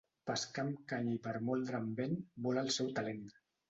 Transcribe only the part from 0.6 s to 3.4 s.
amb canya i per moldre amb vent, vol el seu talent.